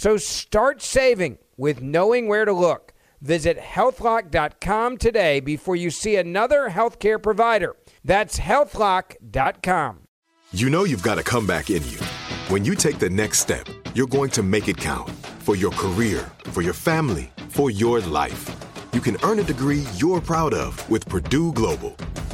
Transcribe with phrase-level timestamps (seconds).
[0.00, 2.94] So start saving with knowing where to look.
[3.20, 7.76] Visit healthlock.com today before you see another healthcare provider.
[8.02, 9.98] That's healthlock.com.
[10.52, 11.98] You know you've got a comeback in you.
[12.48, 16.32] When you take the next step, you're going to make it count for your career,
[16.44, 18.48] for your family, for your life.
[18.94, 21.94] You can earn a degree you're proud of with Purdue Global.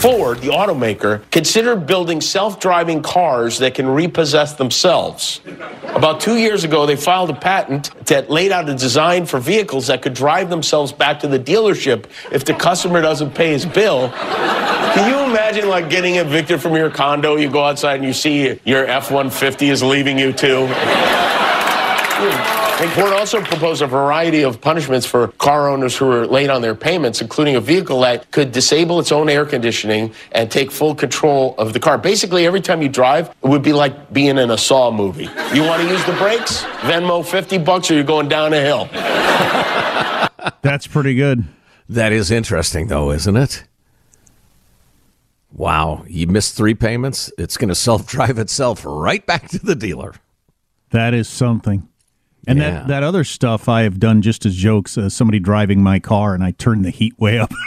[0.00, 5.42] Ford, the automaker, considered building self driving cars that can repossess themselves.
[5.88, 9.88] About two years ago, they filed a patent that laid out a design for vehicles
[9.88, 14.08] that could drive themselves back to the dealership if the customer doesn't pay his bill.
[14.08, 17.36] Can you imagine, like, getting evicted from your condo?
[17.36, 20.66] You go outside and you see your F 150 is leaving you too.
[22.80, 26.62] And Ford also proposed a variety of punishments for car owners who are late on
[26.62, 30.94] their payments, including a vehicle that could disable its own air conditioning and take full
[30.94, 31.98] control of the car.
[31.98, 35.28] Basically, every time you drive, it would be like being in a Saw movie.
[35.52, 36.62] You want to use the brakes?
[36.80, 38.88] Venmo 50 bucks or you're going down a hill.
[40.62, 41.44] That's pretty good.
[41.86, 43.64] That is interesting, though, isn't it?
[45.52, 47.30] Wow, you missed three payments.
[47.36, 50.14] It's going to self drive itself right back to the dealer.
[50.92, 51.89] That is something.
[52.46, 52.70] And Yeah.
[52.70, 54.96] that, that other stuff I have done just as jokes.
[54.98, 57.52] Uh, somebody driving my car and I turn the heat way up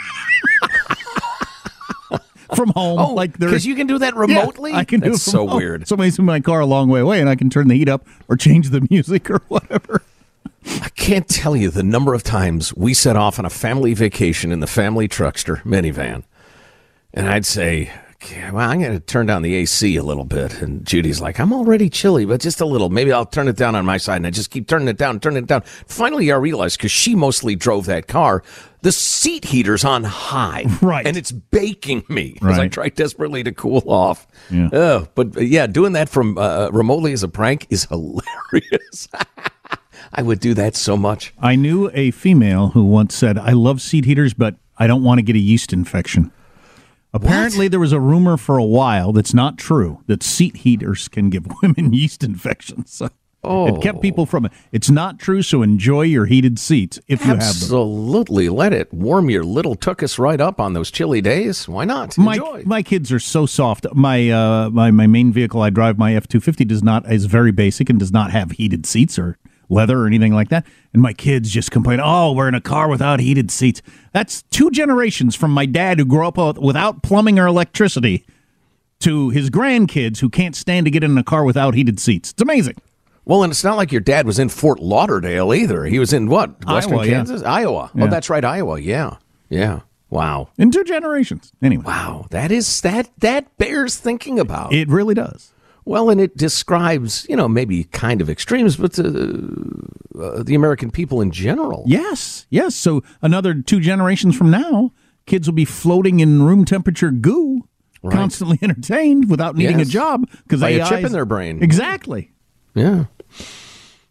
[2.54, 2.98] from home.
[2.98, 4.72] Oh, like because you can do that Yeah, remotely.
[4.72, 5.56] I can do That's it from so home.
[5.58, 5.88] weird.
[5.88, 8.06] Somebody's in my car a long way away and I can turn the heat up
[8.28, 10.02] or change the music or whatever.
[10.66, 14.50] I can't tell you the number of times we set off on a family vacation
[14.50, 16.22] in the family truckster minivan,
[17.12, 17.92] and I'd say,
[18.24, 21.38] "Okay, "Well, I'm going to turn down the AC a little bit," and Judy's like,
[21.38, 22.88] "I'm already chilly, but just a little.
[22.88, 25.20] Maybe I'll turn it down on my side." And I just keep turning it down,
[25.20, 25.62] turning it down.
[25.86, 28.42] Finally, I realized because she mostly drove that car,
[28.82, 31.06] the seat heater's on high, Right.
[31.06, 34.26] and it's baking me as I try desperately to cool off.
[34.50, 34.68] Yeah.
[34.72, 39.08] Oh, but uh, yeah, doing that from uh, remotely as a prank is hilarious.
[40.12, 41.34] I would do that so much.
[41.40, 45.18] I knew a female who once said, I love seat heaters, but I don't want
[45.18, 46.30] to get a yeast infection.
[47.14, 51.30] Apparently, there was a rumor for a while that's not true that seat heaters can
[51.30, 52.92] give women yeast infections.
[52.92, 53.08] So
[53.46, 54.52] it kept people from it.
[54.72, 57.46] It's not true, so enjoy your heated seats if you have them.
[57.46, 58.48] Absolutely.
[58.48, 61.68] Let it warm your little tuchus right up on those chilly days.
[61.68, 62.16] Why not?
[62.18, 62.62] My, Enjoy.
[62.66, 63.86] my kids are so soft.
[63.92, 67.26] My uh, my my main vehicle I drive, my F two fifty, does not is
[67.26, 69.36] very basic and does not have heated seats or
[69.74, 70.64] leather or anything like that.
[70.92, 73.82] And my kids just complain, "Oh, we're in a car without heated seats."
[74.12, 78.24] That's two generations from my dad who grew up without plumbing or electricity
[79.00, 82.30] to his grandkids who can't stand to get in a car without heated seats.
[82.30, 82.76] It's amazing.
[83.26, 85.84] well, and it's not like your dad was in Fort Lauderdale either.
[85.86, 86.64] He was in what?
[86.66, 87.12] Western Iowa, yeah.
[87.14, 87.42] Kansas?
[87.42, 87.90] Iowa.
[87.94, 88.04] Oh, yeah.
[88.04, 88.78] Oh, that's right, Iowa.
[88.78, 89.16] Yeah.
[89.48, 89.80] Yeah.
[90.10, 90.50] Wow.
[90.58, 91.50] in two generations.
[91.62, 92.26] Anyway, Wow.
[92.30, 94.72] That is that that bears thinking about.
[94.72, 95.52] it really does.
[95.84, 99.02] Well, and it describes, you know, maybe kind of extremes, but uh,
[100.18, 101.84] uh, the American people in general.
[101.86, 102.74] Yes, yes.
[102.74, 104.92] So another two generations from now,
[105.26, 107.68] kids will be floating in room temperature goo,
[108.10, 109.88] constantly entertained without needing Yes.
[109.88, 111.62] a job because By a AI in their brain.
[111.62, 112.32] Exactly.
[112.74, 113.04] Yeah.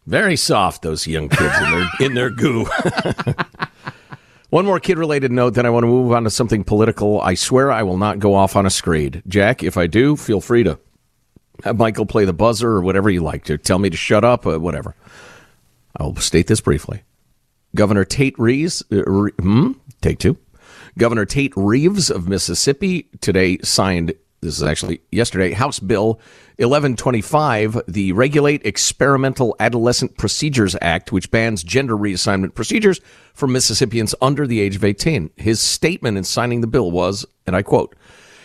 [0.06, 2.66] Very soft, those young kids in their in their goo.
[4.50, 7.20] One more kid related note, then I want to move on to something political.
[7.20, 9.22] I swear I will not go off on a screed.
[9.26, 10.78] Jack, if I do, feel free to
[11.64, 13.56] have Michael play the buzzer or whatever you like to.
[13.56, 14.94] Tell me to shut up, or whatever.
[15.96, 17.02] I'll state this briefly.
[17.74, 19.72] Governor Tate Reeves, uh, Re- hmm?
[20.02, 20.36] take two.
[20.98, 24.12] Governor Tate Reeves of Mississippi today signed,
[24.42, 26.20] this is actually yesterday, House Bill
[26.58, 33.00] 1125, the Regulate Experimental Adolescent Procedures Act, which bans gender reassignment procedures
[33.32, 35.30] for Mississippians under the age of 18.
[35.36, 37.96] His statement in signing the bill was, and I quote,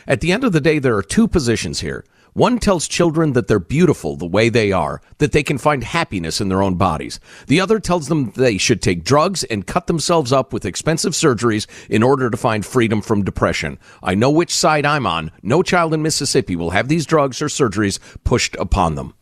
[0.08, 2.06] at the end of the day, there are two positions here.
[2.34, 6.40] One tells children that they're beautiful the way they are, that they can find happiness
[6.40, 7.20] in their own bodies.
[7.48, 11.68] The other tells them they should take drugs and cut themselves up with expensive surgeries
[11.90, 13.80] in order to find freedom from depression.
[14.04, 15.32] I know which side I'm on.
[15.42, 19.14] No child in Mississippi will have these drugs or surgeries pushed upon them.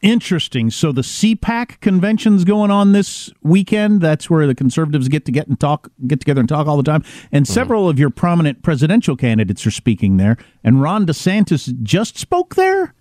[0.00, 0.70] Interesting.
[0.70, 4.00] So the CPAC convention's going on this weekend.
[4.00, 6.84] That's where the conservatives get to get and talk, get together and talk all the
[6.84, 7.02] time.
[7.32, 7.52] And Mm-hmm.
[7.52, 10.36] several of your prominent presidential candidates are speaking there.
[10.62, 12.94] And Ron DeSantis just spoke there.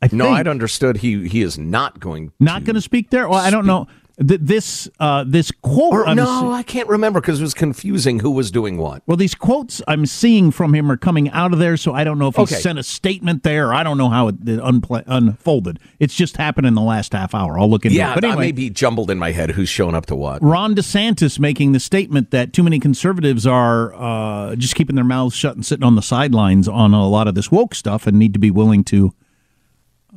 [0.00, 0.36] I No, think.
[0.38, 2.30] I'd understood he he is not going.
[2.38, 3.28] not going to speak there.
[3.28, 3.88] Well, I don't know.
[4.26, 5.92] Th- this uh, this quote.
[5.92, 9.02] Or, no, I can't remember because it was confusing who was doing what.
[9.06, 12.18] well, these quotes I'm seeing from him are coming out of there, so I don't
[12.18, 12.56] know if he Okay.
[12.56, 13.72] sent a statement there.
[13.72, 15.78] I don't know how it, it unpla- unfolded.
[16.00, 17.60] It's just happened in the last half hour.
[17.60, 17.98] I'll look into it.
[17.98, 18.14] Yeah, it.
[18.16, 20.42] But I may be jumbled in my head who's showing up to what.
[20.42, 25.36] Ron DeSantis making the statement that too many conservatives are uh, just keeping their mouths
[25.36, 28.32] shut and sitting on the sidelines on a lot of this woke stuff and need
[28.32, 29.14] to be willing to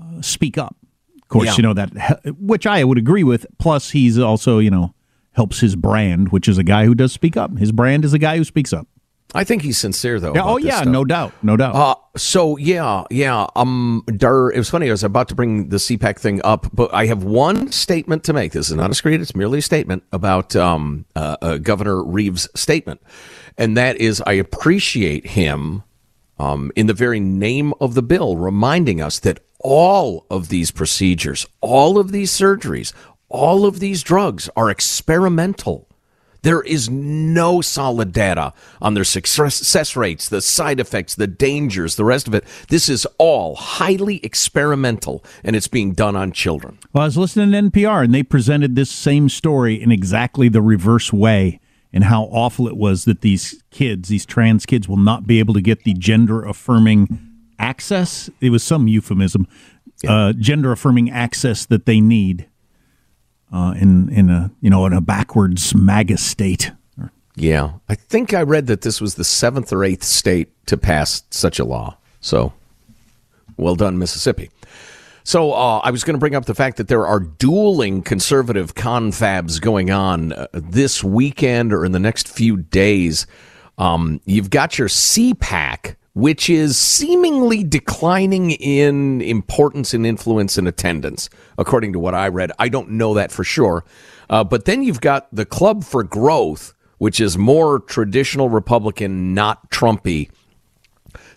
[0.01, 0.75] uh, speak up.
[1.31, 1.55] Of course, Yeah.
[1.55, 3.45] you know that, which I would agree with.
[3.57, 4.93] Plus, he's also, you know,
[5.31, 7.57] helps his brand, which is a guy who does speak up.
[7.57, 8.85] His brand is a guy who speaks up.
[9.33, 10.33] I think he's sincere though.
[10.35, 11.73] Yeah, oh yeah, no doubt, no doubt.
[11.73, 13.47] Uh, so yeah, yeah.
[13.55, 14.89] Um, Dar, it was funny.
[14.89, 18.33] I was about to bring the CPAC thing up, but I have one statement to
[18.33, 18.51] make.
[18.51, 22.49] This is not a screed; it's merely a statement about um, uh, uh, Governor Reeves'
[22.57, 22.99] statement,
[23.57, 25.83] and that is, I appreciate him
[26.41, 31.45] um, in the very name of the bill, reminding us that all of these procedures,
[31.61, 32.93] all of these surgeries,
[33.29, 35.87] all of these drugs are experimental.
[36.41, 42.05] There is no solid data on their success rates, the side effects, the dangers, the
[42.05, 42.43] rest of it.
[42.69, 46.79] This is all highly experimental, and it's being done on children.
[46.91, 50.63] Well, I was listening to NPR, and they presented this same story in exactly the
[50.63, 51.59] reverse way,
[51.93, 55.53] and how awful it was that these kids, these trans kids, will not be able
[55.53, 57.19] to get the gender affirming
[57.59, 58.29] access.
[58.39, 59.47] It was some euphemism,
[60.07, 62.47] uh, gender affirming access that they need
[63.51, 66.71] uh, in in a you know in a backwards MAGA state.
[67.35, 71.23] Yeah, I think I read that this was the seventh or eighth state to pass
[71.29, 71.97] such a law.
[72.19, 72.53] So,
[73.57, 74.49] well done, Mississippi.
[75.23, 78.73] So, uh, I was going to bring up the fact that there are dueling conservative
[78.73, 83.27] confabs going on uh, this weekend or in the next few days.
[83.77, 91.29] Um, you've got your CPAC, which is seemingly declining in importance and influence and attendance,
[91.57, 92.51] according to what I read.
[92.59, 93.85] I don't know that for sure.
[94.29, 99.69] Uh, but then you've got the Club for Growth, which is more traditional Republican, not
[99.69, 100.29] Trumpy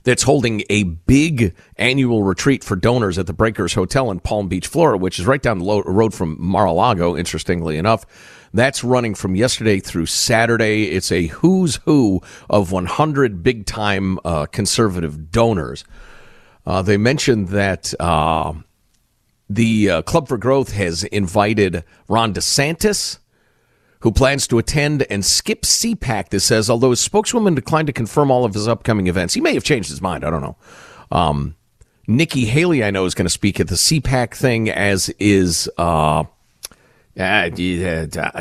[0.04, 4.66] that's holding a big annual retreat for donors at the Breakers Hotel in Palm Beach,
[4.66, 8.04] Florida, which is right down the road from Mar-a-Lago, interestingly enough.
[8.52, 10.90] That's running from yesterday through Saturday.
[10.90, 15.84] It's a who's who of 100 big time uh, conservative donors.
[16.64, 18.54] Uh, they mentioned that uh,
[19.50, 23.18] the uh, Club for Growth has invited Ron DeSantis,
[24.04, 28.30] who plans to attend and skip CPAC, this says, although his spokeswoman declined to confirm
[28.30, 29.32] all of his upcoming events.
[29.32, 30.24] He may have changed his mind.
[30.24, 30.56] I don't know.
[31.10, 31.56] Um,
[32.06, 35.70] Nikki Haley, I know, is going to speak at the CPAC thing, as is.
[35.78, 36.24] Uh,
[37.18, 37.50] uh,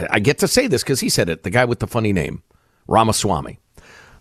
[0.10, 2.44] I get to say this because he said it, the guy with the funny name,
[2.88, 3.58] Ramaswamy.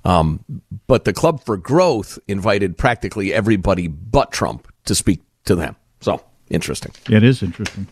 [0.05, 0.45] Um,
[0.87, 5.75] but the Club for Growth invited practically everybody but Trump to speak to them.
[6.01, 6.93] So interesting.
[7.11, 7.89] It is interesting.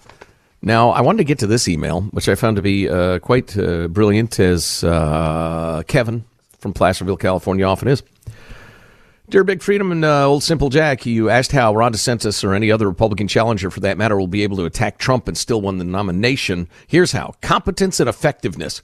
[0.62, 3.56] Now, I wanted to get to this email, which I found to be uh, quite
[3.56, 6.24] uh, brilliant, as uh, Kevin
[6.58, 8.02] from Placerville, California, often is.
[9.30, 12.70] Dear Big Freedom and uh, Old Simple Jack, you asked how Ron DeSantis or any
[12.70, 15.78] other Republican challenger, for that matter, will be able to attack Trump and still win
[15.78, 16.68] the nomination.
[16.86, 18.82] Here's how competence and effectiveness.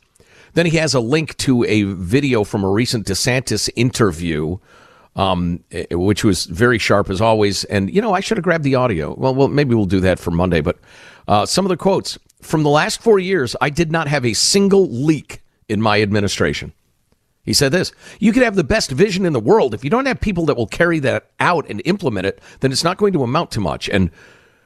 [0.54, 4.56] Then he has a link to a video from a recent DeSantis interview,
[5.16, 7.64] um, eh, which was very sharp as always.
[7.64, 9.14] And, you know, I should have grabbed the audio.
[9.14, 10.61] Well, well maybe we'll do that for Monday.
[10.61, 10.78] But
[11.28, 14.33] uh, some of the quotes from the last four years, I did not have a
[14.33, 16.73] single leak in my administration.
[17.42, 19.75] He said this You could have the best vision in the world.
[19.75, 22.85] If you don't have people that will carry that out and implement it, then it's
[22.85, 23.88] not going to amount to much.
[23.88, 24.11] And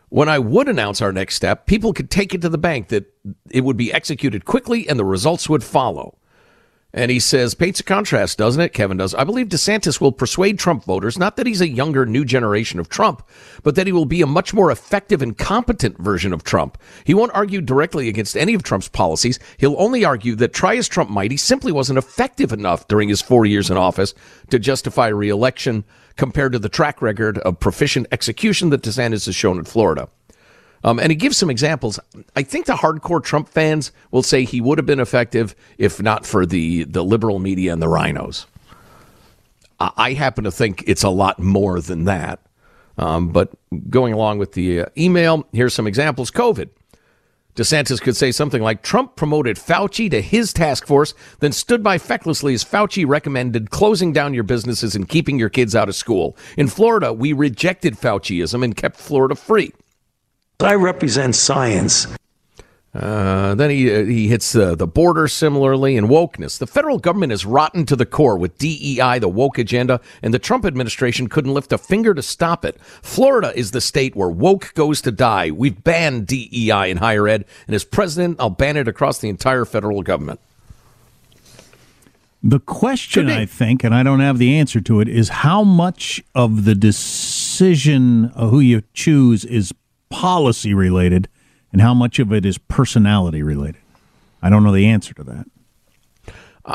[0.09, 3.13] when I would announce our next step, people could take it to the bank that
[3.51, 6.17] it would be executed quickly and the results would follow.
[6.93, 8.73] And he says, paints a contrast, doesn't it?
[8.73, 9.15] Kevin does.
[9.15, 12.89] I believe DeSantis will persuade Trump voters, not that he's a younger, new generation of
[12.89, 13.23] Trump,
[13.63, 16.79] but that he will be a much more effective and competent version of Trump.
[17.05, 19.39] He won't argue directly against any of Trump's policies.
[19.59, 23.23] He'll only argue that try as Trump might, he simply wasn't effective enough during his
[23.23, 24.13] four years in office
[24.51, 25.85] to justify reelection
[26.17, 30.09] compared to the track record of proficient execution that DeSantis has shown in Florida.
[30.83, 32.01] Um, and he gives some examples.
[32.35, 36.25] I think the hardcore Trump fans will say he would have been effective if not
[36.25, 38.47] for the, the liberal media and the RINOs.
[39.79, 42.41] I, happen to think it's a lot more than that.
[42.99, 43.51] Um, but
[43.89, 46.69] going along with the uh, email, here's some examples COVID.
[47.57, 51.99] DeSantis could say something like Trump promoted Fauci to his task force, then stood by
[51.99, 56.37] fecklessly as Fauci recommended closing down your businesses and keeping your kids out of school.
[56.57, 59.73] In Florida, we rejected Fauciism and kept Florida free.
[60.63, 62.07] I represent science.
[62.93, 66.59] Uh, then he uh, he hits uh, the border similarly and wokeness.
[66.59, 70.41] The federal government is rotten to the core with DEI, the woke agenda, and the
[70.41, 72.81] Trump administration couldn't lift a finger to stop it.
[73.01, 75.53] Florida is the state where woke goes to die.
[75.53, 79.65] We've banned DEI in higher ed, and as president, I'll ban it across the entire
[79.65, 80.41] federal government.
[82.43, 86.23] The question, I think, and I don't have the answer to it, is how much
[86.35, 89.75] of the decision of who you choose is
[90.11, 91.29] policy related
[91.73, 93.81] and how much of it is personality related?
[94.43, 95.47] I don't know the answer to that.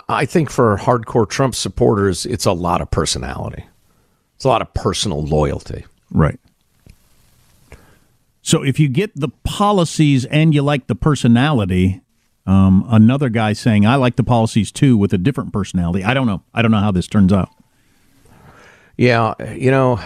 [0.09, 3.65] I think for hardcore Trump supporters, it's a lot of personality.
[4.35, 5.85] It's a lot of personal loyalty.
[6.11, 6.39] Right.
[8.41, 12.01] So if you get the policies and you like the personality,
[12.45, 16.03] um, another guy saying, I like the policies too with a different personality.
[16.03, 16.43] I don't know.
[16.53, 17.49] I don't know how this turns out.
[18.97, 19.99] Yeah, you know,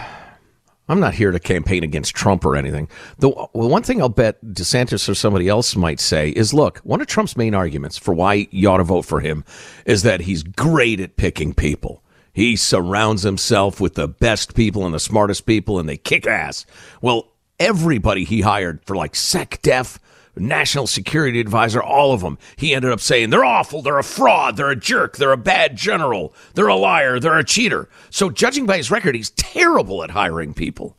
[0.90, 2.88] I'm not here to campaign against Trump or anything.
[3.18, 7.06] The one thing I'll bet DeSantis or somebody else might say is look, one of
[7.06, 9.44] Trump's main arguments for why you ought to vote for him
[9.86, 12.02] is that he's great at picking people.
[12.32, 16.66] He surrounds himself with the best people and the smartest people, and they kick ass.
[17.00, 17.28] Well,
[17.60, 19.98] everybody he hired for like SecDef,
[20.36, 24.56] national security advisor, all of them, he ended up saying they're awful, they're a fraud,
[24.56, 27.88] they're a jerk, they're a bad general, they're a liar, they're a cheater.
[28.10, 30.96] So, judging by his record, he's terrible at hiring people.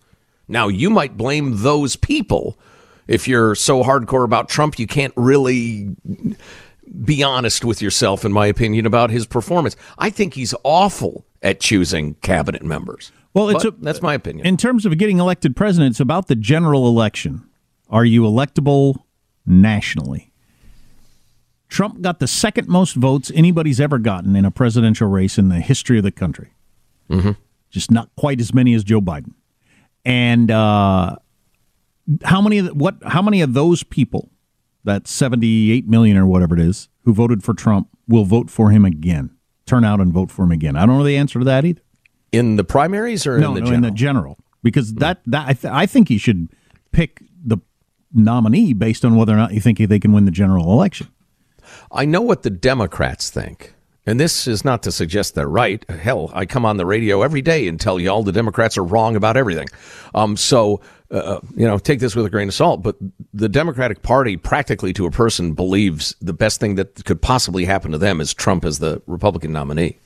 [0.48, 2.58] Now, you might blame those people
[3.08, 5.96] if you're so hardcore about Trump, you can't really
[7.04, 9.76] be honest with yourself, in my opinion, about his performance.
[9.98, 13.12] I think he's awful at choosing cabinet members.
[13.34, 14.46] Well, it's a, that's my opinion.
[14.46, 17.48] In terms of getting elected president, it's about the general election.
[17.90, 19.04] Are you electable
[19.46, 20.32] nationally.
[21.68, 25.62] Trump got the second most votes anybody's ever gotten in a presidential race in the
[25.62, 26.54] history of the country.
[27.10, 27.32] Mm-hmm.
[27.70, 29.34] Just not quite as many as Joe Biden.
[30.04, 31.16] And uh,
[32.24, 32.58] how many?
[32.58, 32.96] Of, what?
[33.06, 34.30] How many of those people,
[34.84, 38.84] that seventy-eight million or whatever it is, who voted for Trump, will vote for him
[38.84, 39.30] again?
[39.66, 40.76] Turn out and vote for him again.
[40.76, 41.82] I don't know the answer to that either.
[42.34, 43.76] In the primaries or no, in the no, general?
[43.76, 46.50] in the general, because that that I, th- I think he should
[46.92, 47.22] pick
[48.14, 51.08] nominee based on whether or not you think they can win the general election.
[51.92, 53.74] I know what the Democrats think.
[54.06, 55.88] And this is not to suggest they're right.
[55.90, 58.84] Hell, I come on the radio every day and tell you all the Democrats are
[58.84, 59.68] wrong about everything.
[60.16, 62.82] Um, so, uh, you know, take this with a grain of salt.
[62.82, 62.96] But
[63.32, 67.92] the Democratic Party, practically to a person, believes the best thing that could possibly happen
[67.92, 70.00] to them is Trump as the Republican nominee.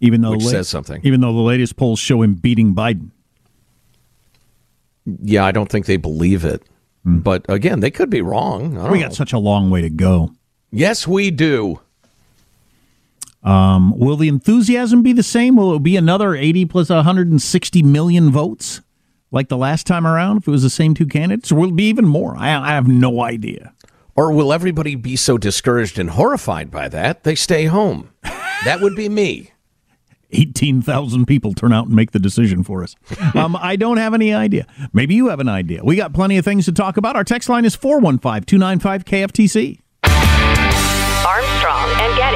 [0.00, 1.00] Even though which la- says something.
[1.04, 3.10] Even though the latest polls show him beating Biden.
[5.22, 6.62] Yeah, I don't think they believe it.
[7.08, 8.74] But again, they could be wrong.
[8.90, 10.32] We got such a long way to go.
[10.72, 11.80] Yes, we do.
[13.44, 15.54] Um, will the enthusiasm be the same?
[15.54, 18.80] Will it be another 80 plus 160 million votes
[19.30, 21.52] like the last time around if it was the same two candidates?
[21.52, 22.36] Or will it be even more?
[22.36, 23.72] I, I have no idea.
[24.16, 28.10] Or will everybody be so discouraged and horrified by that they stay home?
[28.64, 29.52] That would be me.
[30.32, 32.94] 18,000 people turn out and make the decision for us.
[33.36, 34.66] Um, I don't have any idea.
[34.94, 35.84] Maybe you have an idea.
[35.84, 37.16] We got plenty of things to talk about.
[37.16, 39.80] Our text line is 415 295 KFTC.
[41.26, 42.35] Armstrong and Getty.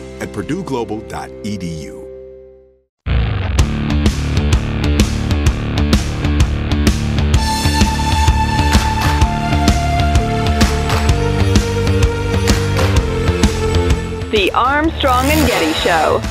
[0.21, 1.97] at purdueglobal.edu.
[14.31, 16.21] The Armstrong and Getty Show.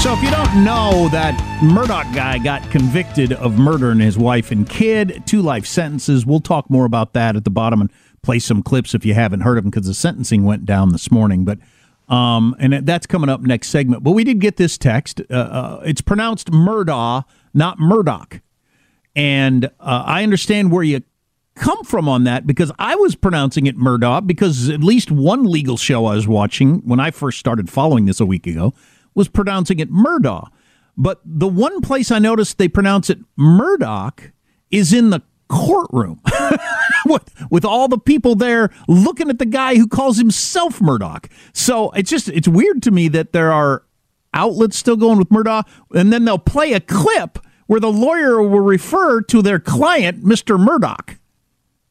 [0.00, 4.68] So, if you don't know, that Murdaugh guy got convicted of murdering his wife and
[4.68, 6.24] kid, two life sentences.
[6.24, 7.90] We'll talk more about that at the bottom and
[8.22, 11.10] play some clips if you haven't heard of them because the sentencing went down this
[11.10, 11.44] morning.
[11.44, 11.58] But
[12.08, 14.02] um, and that's coming up next segment.
[14.02, 15.20] But we did get this text.
[15.30, 18.40] Uh, uh, it's pronounced Murdaugh, not Murdoch.
[19.14, 21.02] And uh, I understand where you
[21.54, 25.76] come from on that because I was pronouncing it Murdaugh because at least one legal
[25.76, 28.74] show I was watching when I first started following this a week ago
[29.14, 30.48] was pronouncing it Murdaugh.
[30.96, 34.32] But the one place I noticed they pronounce it Murdoch
[34.70, 36.20] is in the courtroom
[37.10, 41.28] with, with all the people there looking at the guy who calls himself Murdoch.
[41.52, 43.82] So it's just, it's weird to me that there are
[44.32, 48.60] outlets still going with Murdaugh and then they'll play a clip where the lawyer will
[48.60, 50.58] refer to their client, Mr.
[50.58, 51.18] Murdoch.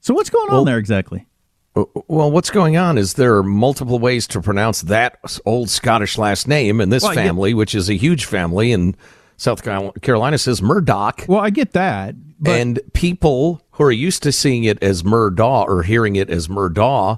[0.01, 1.25] So what's going on there exactly?
[1.75, 6.47] Well, what's going on is there are multiple ways to pronounce that old Scottish last
[6.47, 8.95] name, and this Well, I get- family, which is a huge family in
[9.37, 9.63] South
[10.01, 11.23] Carolina, says Murdoch.
[11.27, 12.15] Well, I get that.
[12.45, 17.17] And people who are used to seeing it as Murdaugh or hearing it as Murdaugh,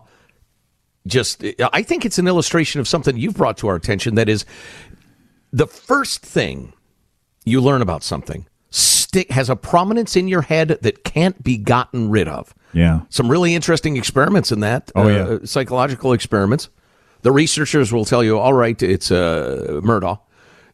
[1.08, 1.44] just
[1.74, 4.14] I think it's an illustration of something you've brought to our attention.
[4.14, 4.46] That is,
[5.52, 6.74] the first thing
[7.44, 12.12] you learn about something stick has a prominence in your head that can't be gotten
[12.12, 12.54] rid of.
[12.74, 13.02] yeah.
[13.10, 14.92] Some really interesting experiments in that.
[14.96, 15.38] Oh, uh, yeah.
[15.44, 16.70] psychological experiments.
[17.24, 20.20] The researchers will tell you, all right, it's uh, Murdaugh.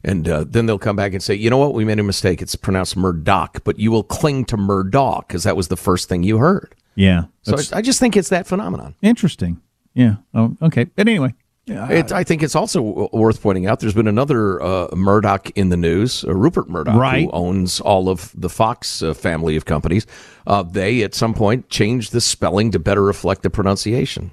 [0.04, 2.40] And uh, then they'll come back and say, you know what, we made a mistake.
[2.40, 6.22] It's pronounced Murdoch, but you will cling to Murdaugh because that was the first thing
[6.22, 6.74] you heard.
[6.94, 7.24] Yeah.
[7.42, 8.94] So I, I just think it's that phenomenon.
[9.02, 9.60] interesting.
[9.94, 10.16] Yeah.
[10.34, 10.84] Oh, okay.
[10.84, 11.34] But anyway.
[11.70, 12.80] It, I think it's also
[13.12, 17.24] worth pointing out there's been another uh, Murdoch in the news, uh, Rupert Murdoch, Right.
[17.26, 20.06] who owns all of the Fox uh, family of companies.
[20.46, 24.30] Uh, they, at some point, changed the spelling to better reflect the pronunciation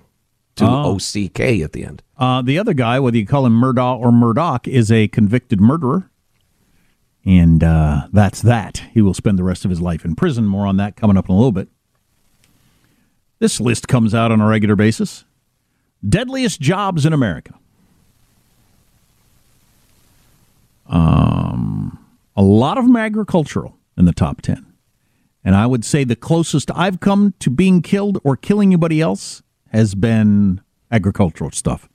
[0.56, 0.94] to Oh.
[0.94, 2.02] O C K at the end.
[2.18, 6.10] Uh, the other guy, whether you call him Murdaugh or Murdoch, is a convicted murderer.
[7.26, 8.84] And uh, that's that.
[8.94, 10.46] He will spend the rest of his life in prison.
[10.46, 11.68] More on that coming up in a little bit.
[13.40, 15.26] This list comes out on a regular basis.
[16.08, 17.56] Deadliest jobs in America.
[20.88, 22.00] Um,
[22.36, 24.66] a lot of them agricultural in the top 10.
[25.44, 29.42] And I would say the closest I've come to being killed or killing anybody else
[29.72, 31.90] has been agricultural stuff,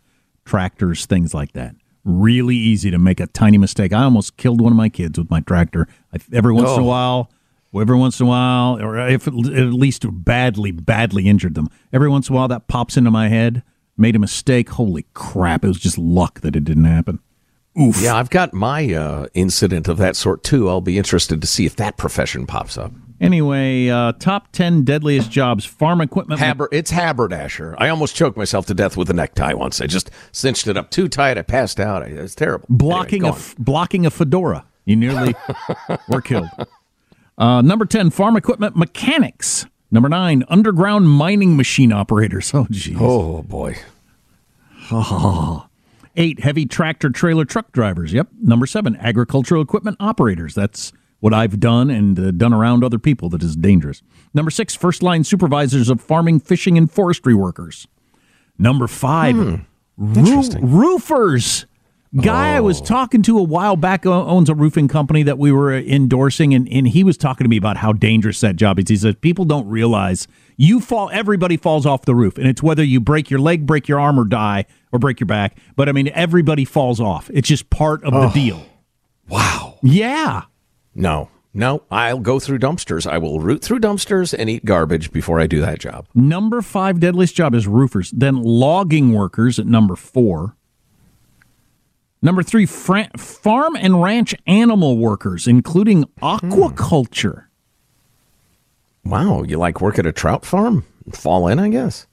[0.45, 1.75] tractors, things like that.
[2.05, 3.93] Really easy to make a tiny mistake.
[3.93, 5.87] I almost killed one of my kids with my tractor.
[6.15, 6.87] I, every once in a Oh.
[6.87, 7.31] while,
[7.79, 11.69] every once in a while, or if at least badly, badly injured them.
[11.93, 13.63] Every once in a while, that pops into my head.
[13.97, 14.71] Made a mistake.
[14.71, 15.63] Holy crap!
[15.63, 17.19] It was just luck that it didn't happen.
[17.79, 18.01] Oof.
[18.01, 20.69] Yeah, I've got my uh, incident of that sort too.
[20.71, 22.93] I'll be interested to see if that profession pops up.
[23.21, 26.41] Anyway, uh, top 10 deadliest jobs farm equipment.
[26.41, 27.75] Haber, it's haberdasher.
[27.79, 29.81] I almost choked myself to death with a necktie once.
[29.81, 31.37] I just cinched it up too tight.
[31.37, 32.03] I passed out.
[32.03, 32.67] I, was terrible.
[32.71, 34.65] blocking, Anyway, a, blocking a fedora.
[34.87, 35.35] You nearly
[36.09, 36.49] were killed.
[37.37, 39.67] Uh, number 10, farm equipment mechanics.
[39.91, 42.53] Number 9, underground mining machine operators.
[42.55, 42.97] Oh, jeez.
[42.99, 43.77] oh boy.
[46.17, 48.13] Eight, heavy tractor trailer truck drivers.
[48.13, 48.29] Yep.
[48.43, 50.55] Number seven, agricultural equipment operators.
[50.55, 54.03] That's what I've done and uh, done around other people that is dangerous.
[54.35, 57.87] Number six, first line supervisors of farming, fishing, and forestry workers.
[58.59, 59.57] Number five, hmm.
[59.97, 61.67] roo- roofers.
[62.21, 62.85] Guy I was oh.
[62.85, 66.53] talking to a while back uh, owns a roofing company that we were uh, endorsing,
[66.53, 68.89] and, and he was talking to me about how dangerous that job is.
[68.89, 72.83] He said people don't realize you fall, everybody falls off the roof, and it's whether
[72.83, 75.57] you break your leg, break your arm, or die, or break your back.
[75.77, 77.31] But I mean, everybody falls off.
[77.33, 78.67] It's just part of the deal.
[79.29, 79.79] Wow.
[79.81, 80.43] Yeah.
[80.94, 81.83] No, no.
[81.90, 83.11] I'll go through dumpsters.
[83.11, 86.07] I will root through dumpsters and eat garbage before I do that job.
[86.14, 88.11] Number five deadliest job is roofers.
[88.11, 90.57] Then logging workers at number four.
[92.22, 97.46] Number three, farm and ranch animal workers, including aquaculture.
[99.05, 100.85] Wow, you like work at a trout farm?
[101.12, 102.07] Fall in, I guess.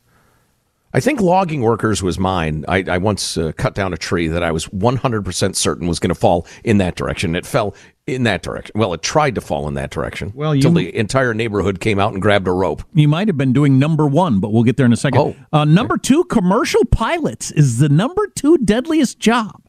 [0.93, 2.63] I think logging workers was mine.
[2.69, 6.09] I, I once uh, cut down a tree that I was 100% certain was going
[6.09, 7.35] to fall in that direction.
[7.35, 7.75] It fell
[8.07, 8.71] in that direction.
[8.79, 10.31] Well, it tried to fall in that direction.
[10.33, 12.81] Well, you- till the entire neighborhood came out and grabbed a rope.
[12.93, 15.19] You might have been doing number one, but we'll get there in a second.
[15.19, 15.35] Oh.
[15.51, 19.61] Uh, number two, commercial pilots is the number two deadliest job.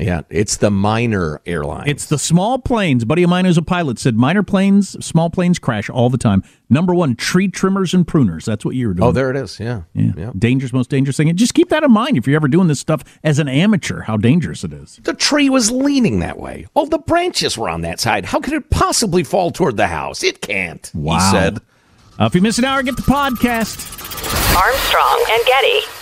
[0.00, 1.86] Yeah, it's the minor airline.
[1.86, 3.04] It's the small planes.
[3.04, 6.42] Buddy of mine who's a pilot said minor planes, small planes crash all the time.
[6.70, 8.46] Number one, tree trimmers and pruners.
[8.46, 9.06] That's what you were doing.
[9.06, 9.60] oh, there it is.
[9.60, 9.82] Yeah.
[9.92, 10.12] Yeah.
[10.16, 10.30] yeah.
[10.38, 11.28] Dangerous, most dangerous thing.
[11.28, 14.00] And just keep that in mind if you're ever doing this stuff as an amateur,
[14.00, 14.98] how dangerous it is.
[15.02, 16.66] The tree was leaning that way.
[16.72, 18.24] All the branches were on that side.
[18.24, 20.22] How could it possibly fall toward the house?
[20.22, 20.90] It can't.
[20.94, 21.18] Wow.
[21.18, 21.58] He said.
[22.18, 24.00] Uh, if you miss an hour, get the podcast.
[24.56, 26.01] Armstrong and Getty.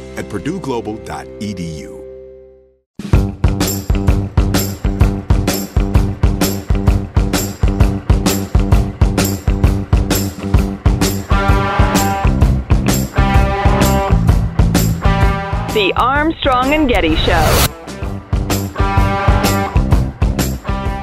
[0.21, 1.97] at purdueglobal.edu.
[15.73, 17.67] The Armstrong and Getty Show.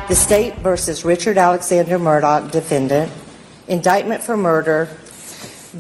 [0.09, 3.11] The State versus Richard Alexander Murdoch, defendant.
[3.67, 4.89] Indictment for murder.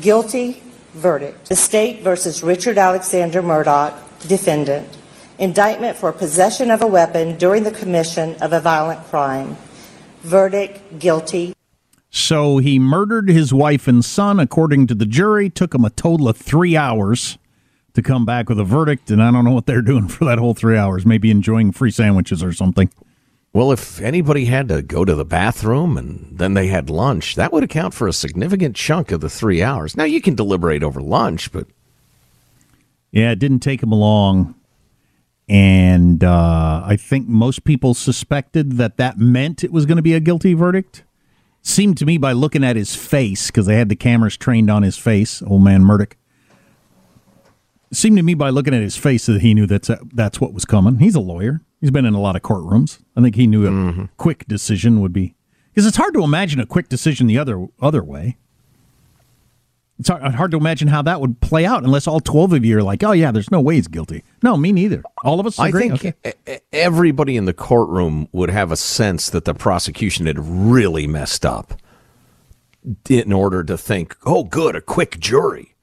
[0.01, 0.62] Guilty.
[0.94, 1.48] Verdict.
[1.48, 3.94] The State versus Richard Alexander Murdoch,
[4.27, 4.88] defendant.
[5.38, 9.57] Indictment for possession of a weapon during the commission of a violent crime.
[10.22, 10.98] Verdict.
[10.98, 11.55] Guilty.
[12.11, 15.51] So he murdered his wife and son, according to the jury.
[15.51, 17.38] Took him a total of three hours
[17.94, 20.38] to come back with a verdict, and I don't know what they're doing for that
[20.38, 21.05] whole three hours.
[21.05, 22.90] Maybe enjoying free sandwiches or something.
[23.53, 27.53] Well, if anybody had to go to the bathroom and then they had lunch, that
[27.53, 29.97] would account for a significant chunk of the three hours.
[29.97, 31.67] Now, you can deliberate over lunch, but.
[33.11, 34.55] Yeah, it didn't take him long.
[35.49, 40.13] And uh, I think most people suspected that that meant it was going to be
[40.13, 41.05] a guilty verdict.
[41.63, 44.83] Seemed to me by looking at his face, because they had the cameras trained on
[44.83, 46.13] his face, old man Murdaugh.
[47.93, 50.67] Seemed to me by looking at his face that he knew that's that's what was
[50.67, 50.99] coming.
[50.99, 51.63] He's a lawyer.
[51.81, 53.01] He's been in a lot of courtrooms.
[53.17, 54.05] I think he knew a mm-hmm.
[54.17, 55.35] quick decision would be
[55.73, 58.37] because it's hard to imagine a quick decision the other other way.
[60.01, 62.85] It's hard, to imagine how that would play out unless all 12 of you are
[62.85, 64.23] like, oh, yeah, there's no way he's guilty.
[64.45, 65.03] No, me neither.
[65.25, 65.91] All of us agree.
[65.91, 66.61] I think okay.
[66.73, 71.81] everybody in the courtroom would have a sense that the prosecution had really messed up
[73.09, 75.75] in order to think, oh, good, a quick jury.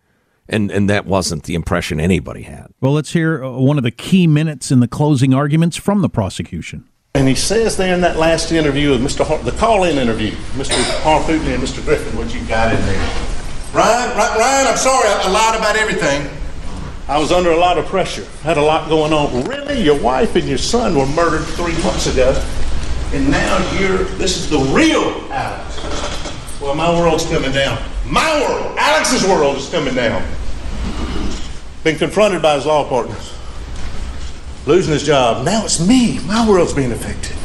[0.47, 2.67] And, and that wasn't the impression anybody had.
[2.79, 6.09] Well, let's hear uh, one of the key minutes in the closing arguments from the
[6.09, 6.87] prosecution.
[7.15, 9.25] And he says there in that last interview with Mr.
[9.25, 10.75] Har- the call-in interview, Mr.
[11.01, 11.83] Harpootlian and Mr.
[11.83, 13.35] Griffin, what you got in there.
[13.73, 16.29] Ryan, Ryan, I'm sorry, I, lied about everything.
[17.07, 19.45] I was under a lot of pressure, had a lot going on.
[19.45, 19.81] Really?
[19.81, 22.31] Your wife and your son were murdered three months ago,
[23.13, 26.24] and now you're, this is the real Alex.
[26.65, 27.77] Well, my world's coming down.
[28.07, 30.25] My world, Alex's world is coming down.
[31.83, 33.37] Been confronted by his law partners,
[34.65, 35.45] losing his job.
[35.45, 36.17] Now it's me.
[36.25, 37.37] My world's being affected.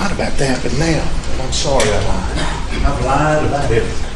[0.00, 1.08] Not about that, but now.
[1.40, 2.38] I'm sorry I lied.
[2.84, 4.06] I've lied about everything.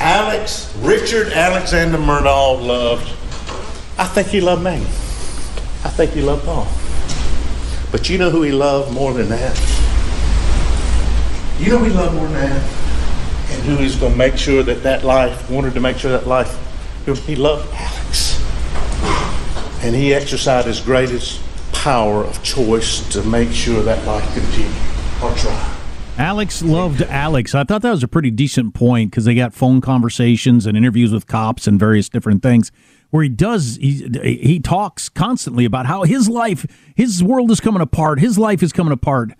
[0.00, 3.08] Alex, Richard Alexander Murdaugh loved,
[3.96, 4.82] I think he loved Maggie.
[5.84, 6.66] I think he loved Paul.
[7.92, 9.83] But you know who he loved more than that?
[11.58, 12.62] You know who he loved more than that?
[13.50, 16.26] And who he's going to make sure that that life, wanted to make sure that
[16.26, 16.58] life,
[17.26, 18.40] he loved Alex.
[19.84, 21.40] And he exercised his greatest
[21.72, 24.74] power of choice to make sure that life continued
[25.22, 25.74] or try.
[26.16, 27.54] Alex loved Alex.
[27.54, 31.12] I thought that was a pretty decent point because they got phone conversations and interviews
[31.12, 32.70] with cops and various different things
[33.10, 37.82] where he does he he talks constantly about how his life, his world is coming
[37.82, 39.32] apart, his life is coming apart,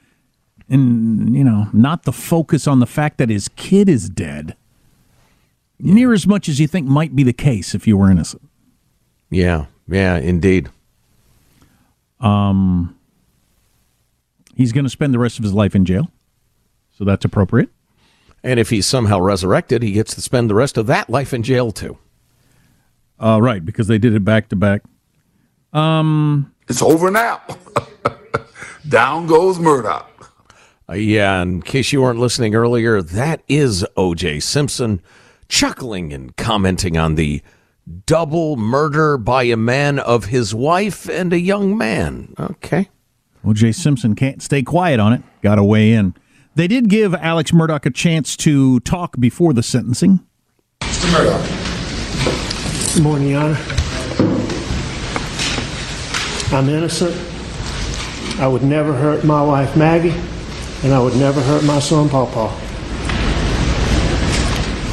[0.68, 4.56] and you know, not the focus on the fact that his kid is dead.
[5.78, 5.94] Yeah.
[5.94, 8.42] Near as much as you think might be the case if you were innocent.
[9.30, 10.70] Yeah, yeah, indeed.
[12.20, 12.96] Um,
[14.54, 16.10] he's going to spend the rest of his life in jail.
[16.96, 17.70] So that's appropriate.
[18.42, 21.42] And if he's somehow resurrected, he gets to spend the rest of that life in
[21.42, 21.98] jail too.
[23.18, 24.82] Uh, right, because they did it back to back.
[25.72, 27.42] Um, it's over now.
[28.88, 30.04] Down goes Murdaugh.
[30.88, 34.40] Uh, yeah, in case you weren't listening earlier, that is O.J.
[34.40, 35.00] Simpson
[35.48, 37.42] chuckling and commenting on the
[38.06, 42.34] double murder by a man of his wife and a young man.
[42.38, 42.88] Okay.
[43.44, 43.72] O.J.
[43.72, 45.22] Simpson can't stay quiet on it.
[45.42, 46.14] Got to weigh in.
[46.54, 50.20] They did give Alex Murdaugh a chance to talk before the sentencing.
[50.80, 51.10] Mr.
[51.12, 52.94] Murdaugh.
[52.94, 53.58] Good morning, Your Honor.
[56.52, 57.16] I'm innocent.
[58.38, 60.14] I would never hurt my wife, Maggie,
[60.84, 62.48] and I would never hurt my son, Paw Paw.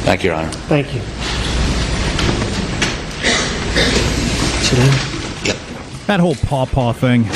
[0.04, 0.50] Thank you, Your Honor.
[0.50, 1.00] Thank you.
[4.62, 4.88] Sit down.
[5.44, 5.56] Yep.
[6.06, 7.26] That whole Paw Paw thing.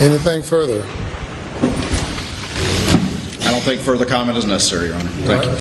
[0.00, 0.82] Anything further?
[3.46, 5.08] I don't think further comment is necessary, Your Honor.
[5.10, 5.58] Thank you.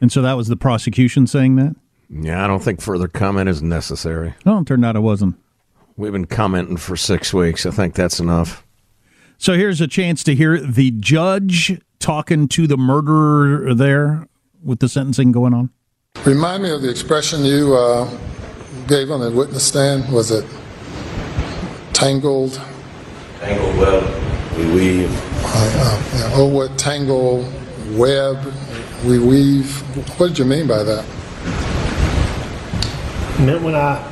[0.00, 1.76] And so that was the prosecution saying that?
[2.10, 4.34] Yeah, I don't think further comment is necessary.
[4.44, 5.36] Well, it turned out it wasn't.
[5.96, 7.64] We've been commenting for six weeks.
[7.66, 8.65] I think that's enough.
[9.38, 14.26] So here's a chance to hear the judge talking to the murderer there
[14.62, 15.70] with the sentencing going on.
[16.24, 18.10] Remind me of the expression you uh,
[18.86, 20.10] gave on the witness stand.
[20.12, 20.44] Was it
[21.92, 22.60] tangled?
[23.40, 25.10] Tangled web we weave.
[25.44, 27.40] Uh, uh, oh, what tangle
[27.90, 28.38] web
[29.04, 29.80] we weave.
[30.18, 31.04] What did you mean by that?
[33.38, 34.02] It meant when I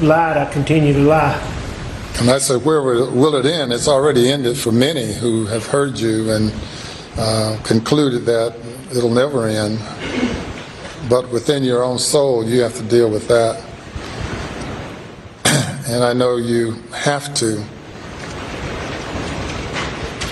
[0.00, 1.55] lied, I continued to lie.
[2.18, 3.74] And I said, where will it end?
[3.74, 6.50] It's already ended for many who have heard you and
[7.18, 8.56] uh, concluded that
[8.90, 9.78] it'll never end.
[11.10, 13.62] But within your own soul, you have to deal with that.
[15.88, 17.62] and I know you have to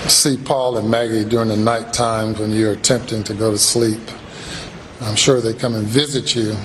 [0.09, 4.01] see Paul and Maggie during the night times when you're attempting to go to sleep.
[5.01, 6.55] I'm sure they come and visit you.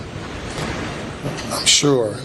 [1.53, 2.17] I'm sure.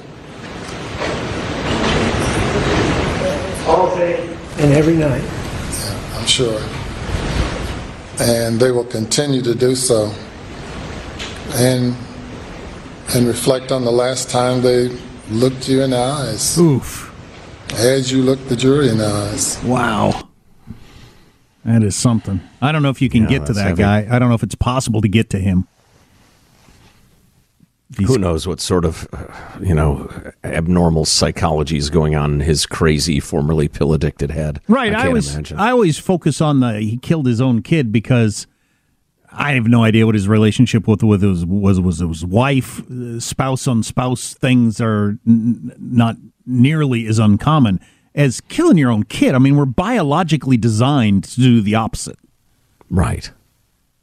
[3.67, 4.27] All day
[4.59, 5.23] and every night.
[5.23, 6.61] Yeah, I'm sure.
[8.19, 10.11] And they will continue to do so.
[11.55, 11.95] And
[13.13, 14.89] and reflect on the last time they
[15.29, 16.57] looked you in the eyes.
[16.57, 17.11] Oof.
[17.77, 19.61] as you looked the jury in the eyes.
[19.63, 20.29] Wow.
[21.65, 22.39] That is something.
[22.61, 23.81] I don't know if you can Yeah, get to that heavy.
[23.81, 24.07] guy.
[24.09, 25.67] I don't know if it's possible to get to him.
[27.97, 29.25] Who knows what sort of, uh,
[29.61, 30.09] you know,
[30.43, 34.61] abnormal psychology is going on in his crazy, formerly pill addicted head?
[34.67, 34.93] Right.
[34.93, 35.57] I I, always imagine.
[35.59, 38.47] I always focus on the he killed his own kid because
[39.31, 43.19] I have no idea what his relationship with with his was was his wife, uh,
[43.19, 47.79] spouse on spouse things are n- not nearly as uncommon
[48.13, 49.35] as killing your own kid.
[49.35, 52.17] I mean, we're biologically designed to do the opposite.
[52.89, 53.31] Right.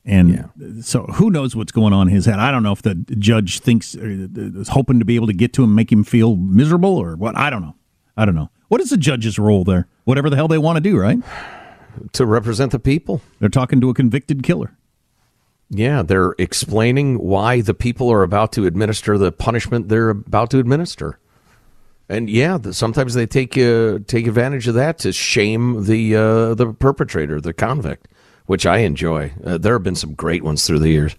[0.05, 2.41] And so who knows what's going on in his head?
[2.41, 5.53] I don't know if the judge thinks uh, is hoping to be able to get
[5.55, 7.37] to him, make him feel miserable or what.
[7.37, 7.77] I don't know.
[8.17, 8.51] I don't know.
[8.69, 9.87] What is the judge's role there?
[10.05, 11.19] Whatever the hell they want to do, right?
[12.15, 13.21] To represent the people.
[13.39, 14.77] They're talking to a convicted killer.
[15.71, 20.59] Yeah, they're explaining why the people are about to administer the punishment they're about to
[20.59, 21.19] administer.
[22.09, 26.75] And yeah, sometimes they take uh, take advantage of that to shame the uh, the
[26.75, 28.09] perpetrator, the convict,
[28.53, 29.33] which I enjoy.
[29.43, 31.17] Uh, there have been some great ones through the years.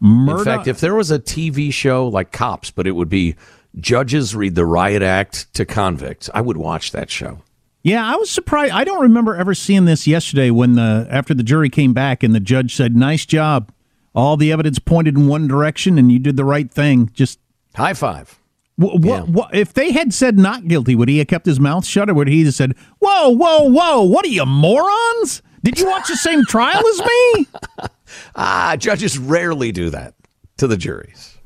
[0.00, 3.34] In fact, if there was a TV show like Cops, but it would be
[3.80, 7.40] judges read the riot act to convicts, I would watch that show.
[7.82, 8.72] Yeah, I was surprised.
[8.72, 12.32] I don't remember ever seeing this yesterday when the after the jury came back and
[12.32, 13.72] the judge said, "Nice job.
[14.14, 17.40] All the evidence pointed in one direction, and you did the right thing." Just
[17.74, 18.38] high five.
[18.76, 21.84] What, what, what, if they had said not guilty, would he have kept his mouth
[21.84, 24.02] shut, or would he have said, "Whoa, whoa, whoa!
[24.02, 25.42] What are you morons?
[25.64, 27.48] Did you watch the same trial as me?"
[28.36, 30.14] Ah, judges rarely do that
[30.58, 31.36] to the juries.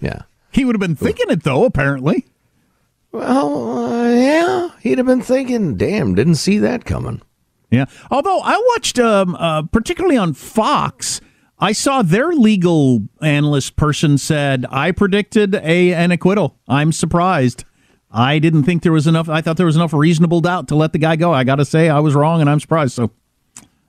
[0.00, 0.22] Yeah.
[0.50, 1.64] He would have been thinking it though.
[1.64, 2.26] Apparently.
[3.12, 7.22] Well, uh, yeah, he'd have been thinking, "Damn, didn't see that coming."
[7.70, 7.86] Yeah.
[8.10, 11.20] Although I watched, um, uh, particularly on Fox,
[11.58, 16.58] I saw their legal analyst person said, "I predicted a an acquittal.
[16.68, 17.64] I'm surprised.
[18.10, 19.28] I didn't think there was enough.
[19.28, 21.32] I thought there was enough reasonable doubt to let the guy go.
[21.32, 23.10] I got to say, I was wrong, and I'm surprised." So,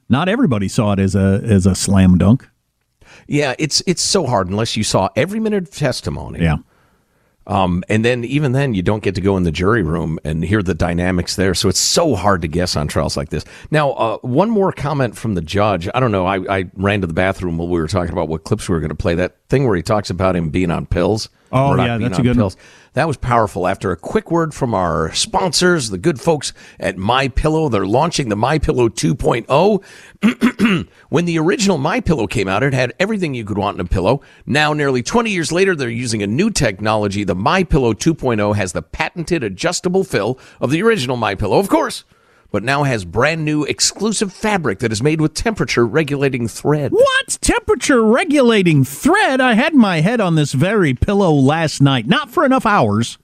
[0.10, 2.48] not everybody saw it as a as a slam dunk.
[3.28, 6.41] Yeah, it's it's so hard unless you saw every minute of testimony.
[6.41, 6.58] Yeah.
[7.48, 10.43] Um, and then even then, you don't get to go in the jury room and
[10.43, 11.56] hear the dynamics there.
[11.56, 13.43] So it's so hard to guess on trials like this.
[13.72, 15.89] Now, uh, one more comment from the judge.
[15.95, 16.28] I don't know.
[16.28, 18.80] I, I ran to the bathroom while we were talking about what clips we were
[18.80, 19.15] going to play.
[19.15, 21.28] That thing where he talks about him being on pills.
[21.52, 22.52] Oh, Murdaugh yeah, that's a good one.
[22.94, 23.68] That was powerful.
[23.68, 28.30] After a quick word from our sponsors, the good folks at My Pillow, they're launching
[28.30, 30.88] the My Pillow 2.0.
[31.10, 33.90] when the original My Pillow came out, it had everything you could want in a
[33.90, 34.22] pillow.
[34.46, 37.24] Now, nearly 20 years later, they're using a new technology.
[37.24, 41.70] The My Pillow 2.0 has the patented adjustable fill of the original My Pillow, of
[41.70, 42.04] course,
[42.52, 46.92] but now has brand new exclusive fabric that is made with temperature regulating thread.
[46.92, 49.40] What temperature regulating thread?
[49.40, 53.18] I had my head on this very pillow last night, not for enough hours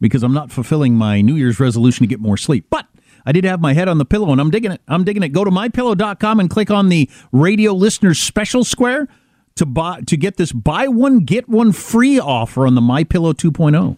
[0.00, 2.86] because I'm not fulfilling my New Year's resolution to get more sleep, but
[3.24, 4.80] I did have my head on the pillow and I'm digging it.
[4.88, 5.28] I'm digging it.
[5.28, 9.08] Go to mypillow.com and click on the radio listeners special square
[9.54, 13.32] to buy to get this buy one get one free offer on the My Pillow
[13.32, 13.96] 2.0.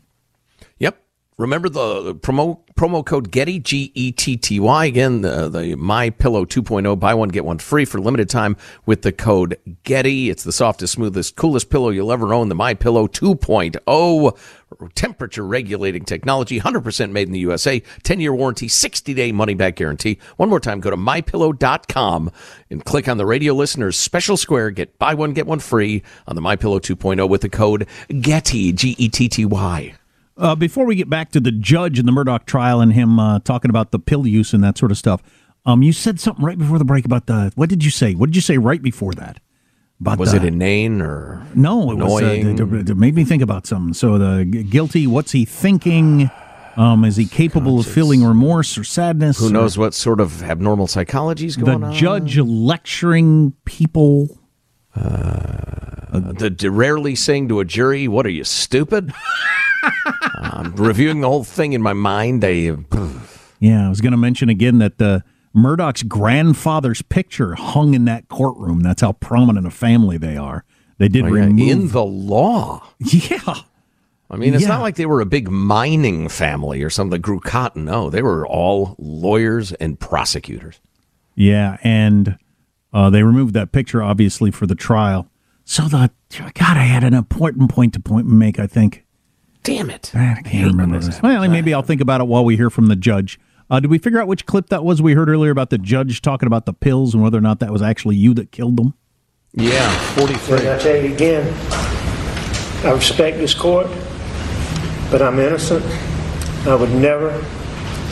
[1.36, 5.74] Remember the the promo promo code Getty G E T T Y again the the
[5.74, 10.30] My Pillow 2.0 buy one get one free for limited time with the code Getty.
[10.30, 12.48] It's the softest, smoothest, coolest pillow you'll ever own.
[12.50, 14.38] The My Pillow 2.0
[14.94, 19.74] temperature regulating technology, 100% made in the USA, 10 year warranty, 60 day money back
[19.74, 20.20] guarantee.
[20.36, 22.30] One more time, go to mypillow.com
[22.70, 24.70] and click on the radio listeners special square.
[24.70, 27.88] Get buy one get one free on the My Pillow 2.0 with the code
[28.20, 29.94] Getty G E T T Y.
[30.36, 33.38] Uh, before we get back to the judge in the Murdaugh trial and him uh,
[33.40, 35.22] talking about the pill use and that sort of stuff,
[35.64, 37.52] um, you said something right before the break about the.
[37.54, 38.14] What did you say?
[38.14, 39.40] What did you say right before that?
[40.00, 42.22] About Was the, it inane or No, it was.
[42.22, 43.94] Uh, it, it made me think about something.
[43.94, 45.06] So the guilty.
[45.06, 46.30] What's he thinking?
[46.76, 49.38] Um, is he capable of feeling remorse or sadness?
[49.38, 51.90] Who knows what sort of abnormal psychology is The going on?
[51.92, 54.40] The judge lecturing people.
[54.96, 59.12] Uh, the, the rarely saying to a jury, "What are you stupid?"
[60.40, 62.76] I'm reviewing the whole thing in my mind, I
[63.60, 68.28] Yeah, I was going to mention again that the Murdaugh's grandfather's picture hung in that
[68.28, 68.80] courtroom.
[68.80, 70.64] That's how prominent a family they are.
[70.98, 72.88] They did Oh, yeah, remove in the law.
[73.00, 73.54] Yeah.
[74.30, 74.68] I mean, it's Yeah.
[74.70, 77.84] not like they were a big mining family or something that grew cotton.
[77.84, 80.80] No, they were all lawyers and prosecutors.
[81.36, 82.38] Yeah, and
[82.94, 85.28] uh, they removed that picture obviously for the trial.
[85.66, 88.58] So the God, I had an important point to point make.
[88.58, 89.04] I think.
[89.62, 90.12] Damn it!
[90.14, 91.20] I can't remember this.
[91.20, 93.38] Well, maybe I'll think about it while we hear from the judge.
[93.70, 96.20] Uh, did we figure out which clip that was we heard earlier about the judge
[96.20, 98.94] talking about the pills and whether or not that was actually you that killed them?
[99.54, 100.58] Yeah, forty-three.
[100.58, 101.54] And I tell you again,
[102.84, 103.86] I respect this court,
[105.10, 105.84] but I'm innocent.
[106.66, 107.30] I would never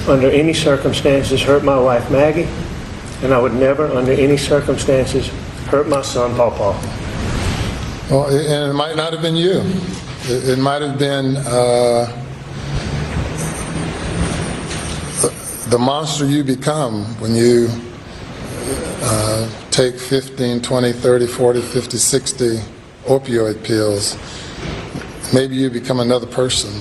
[0.09, 2.49] under any circumstances, hurt my wife, Maggie,
[3.22, 5.28] and I would never, under any circumstances,
[5.68, 6.72] hurt my son, Paw Paw.
[8.10, 9.62] Well, and it might not have been you.
[10.24, 12.06] It, might have been uh,
[15.70, 17.68] the, monster you become when you
[19.02, 22.46] uh, take 15, 20, 30, 40, 50, 60
[23.04, 24.16] opioid pills.
[25.32, 26.72] Maybe you become another person.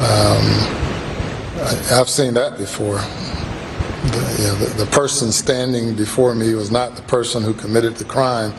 [0.00, 0.44] Um,
[1.92, 3.00] I've seen that before.
[4.02, 7.96] The, you know, the, the person standing before me was not the person who committed
[7.96, 8.54] the crime,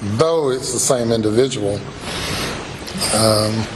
[0.00, 1.80] though it's the same individual.
[3.14, 3.66] Um,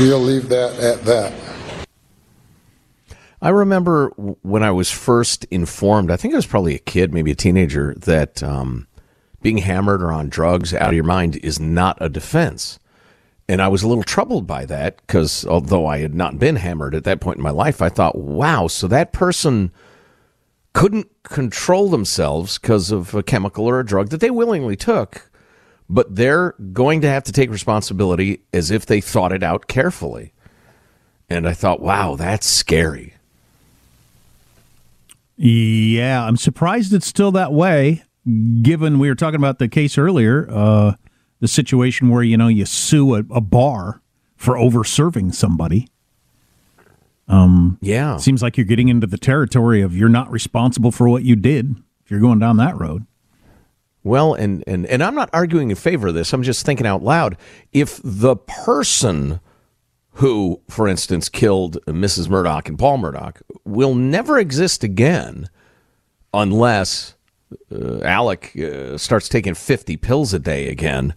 [0.00, 1.32] we'll leave that at that.
[3.40, 4.08] I remember
[4.42, 7.94] when I was first informed, I think I was probably a kid, maybe a teenager,
[7.94, 8.88] that um,
[9.42, 12.79] being hammered or on drugs out of your mind is not a defense.
[13.50, 16.94] And I was a little troubled by that because although I had not been hammered
[16.94, 19.72] at that point in my life, I thought, wow, so that person
[20.72, 25.28] couldn't control themselves because of a chemical or a drug that they willingly took,
[25.88, 30.32] but they're going to have to take responsibility as if they thought it out carefully.
[31.28, 33.14] And I thought, wow, that's scary.
[35.36, 38.04] Yeah, I'm surprised it's still that way.
[38.62, 40.94] Given we were talking about the case earlier, uh,
[41.40, 44.00] the situation where you know you sue a, a bar
[44.36, 45.88] for over serving somebody.
[47.28, 51.22] Um, yeah, seems like you're getting into the territory of you're not responsible for what
[51.22, 51.76] you did.
[52.04, 53.06] If you're going down that road.
[54.02, 56.32] Well, and, and, and I'm not arguing in favor of this.
[56.32, 57.36] I'm just thinking out loud.
[57.72, 59.40] If the person
[60.14, 62.28] who, for instance, killed Mrs.
[62.28, 65.48] Murdaugh and Paul Murdaugh will never exist again
[66.32, 67.14] unless
[67.72, 71.14] uh, Alex uh, starts taking 50 pills a day again,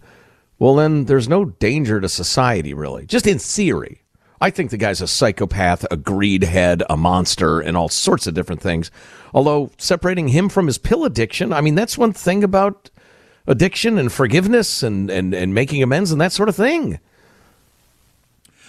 [0.64, 3.04] well, then there's no danger to society, really.
[3.04, 4.00] Just in theory.
[4.40, 8.32] I think the guy's a psychopath, a greed head, a monster, and all sorts of
[8.32, 8.90] different things.
[9.34, 12.88] Although separating him from his pill addiction, I mean, that's one thing about
[13.46, 16.98] addiction and forgiveness and, and, and making amends and that sort of thing.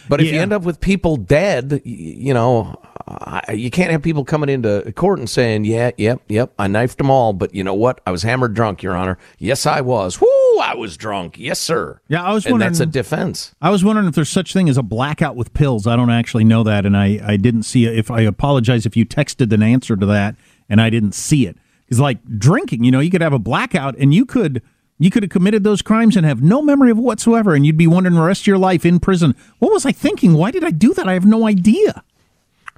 [0.09, 2.77] But if you end up with people dead, you know,
[3.07, 6.97] I- you can't have people coming into court and saying, "Yeah, yep, yep, I knifed
[6.97, 8.01] them all, but you know what?
[8.07, 9.17] I was hammered drunk, Your Honor.
[9.37, 10.19] Yes, I was.
[10.19, 11.35] Whoo, I was drunk.
[11.37, 11.99] Yes, sir.
[12.07, 12.71] Yeah, I was and wondering.
[12.71, 13.53] that's a defense.
[13.61, 15.85] I was wondering if there's such thing as a blackout with pills.
[15.85, 17.95] I don't actually know that, and I, I didn't see it.
[17.97, 20.35] If I apologize if you texted an answer to that
[20.67, 23.95] and I didn't see it, because like drinking, you know, you could have a blackout
[23.99, 24.63] and you could
[24.97, 27.85] you could have committed those crimes and have no memory of whatsoever, and you'd be
[27.85, 29.35] wondering the rest of your life in prison.
[29.59, 30.33] What was I thinking?
[30.33, 31.07] Why did I do that?
[31.07, 32.01] I have no idea.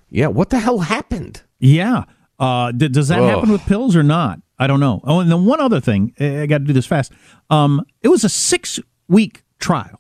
[0.10, 1.42] Yeah, what the hell happened?
[1.60, 2.04] Yeah.
[2.40, 3.30] Uh, d- does that Ugh.
[3.30, 4.40] happen with pills or not?
[4.60, 5.02] I don't know.
[5.04, 7.12] Oh, and then one other thing, I got to do this fast.
[7.50, 10.00] Um, it was a six week trial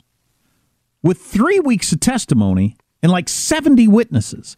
[1.03, 4.57] with three weeks of testimony and like 70 witnesses.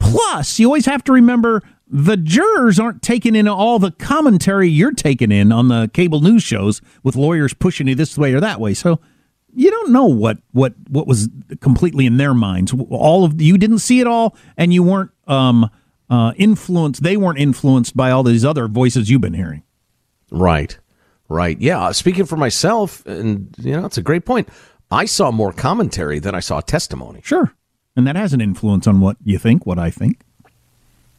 [0.00, 4.92] Plus, you always have to remember the jurors aren't taking in all the commentary you're
[4.92, 8.60] taking in on the cable news shows with lawyers pushing you this way or that
[8.60, 8.74] way.
[8.74, 9.00] So
[9.54, 11.28] you don't know what what what was
[11.60, 12.74] completely in their minds.
[12.90, 15.70] All of you didn't see it all, and you weren't um,
[16.10, 17.02] uh, influenced.
[17.02, 19.62] They weren't influenced by all these other voices you've been hearing.
[20.30, 20.78] Right,
[21.28, 21.58] right.
[21.60, 24.48] Yeah, speaking for myself, and you know, it's a great point.
[24.90, 27.20] I saw more commentary than I saw testimony.
[27.24, 27.54] Sure,
[27.96, 30.20] and that has an influence on what you think, what I think.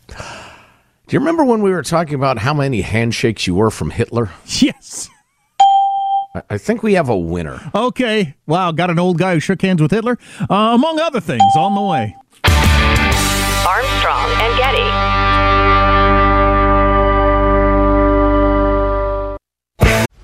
[0.07, 4.31] Do you remember when we were talking about how many handshakes you were from Hitler?
[4.45, 5.09] Yes.
[6.35, 7.71] I- I think we have a winner.
[7.73, 8.35] Okay.
[8.45, 8.71] Wow.
[8.71, 10.17] Got an old guy who shook hands with Hitler,
[10.49, 12.15] uh, among other things, on the way.
[13.65, 15.24] Armstrong and Getty.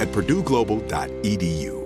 [0.00, 1.76] at purdueglobal.edu.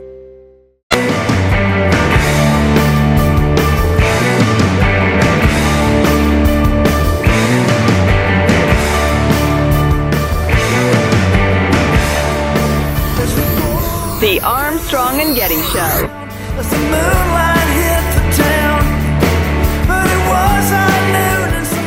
[14.21, 16.09] The Armstrong and Getty Show.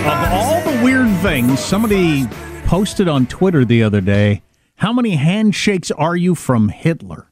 [0.07, 2.27] Of all the weird things, somebody
[2.65, 4.41] posted on Twitter the other day,
[4.77, 7.27] how many handshakes are you from Hitler?